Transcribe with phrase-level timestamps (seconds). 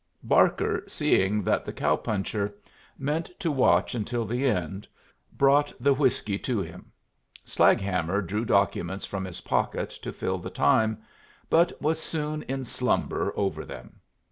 [0.23, 2.55] Barker, seeing that the cow puncher
[2.97, 4.87] meant to watch until the end,
[5.31, 6.91] brought the whiskey to him.
[7.45, 11.03] Slaghammer drew documents from his pocket to fill the time,
[11.51, 13.99] but was soon in slumber over them.